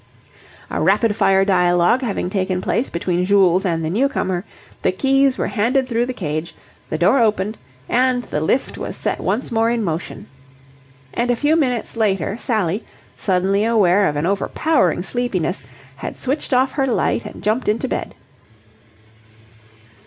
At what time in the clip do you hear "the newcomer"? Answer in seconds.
3.85-4.45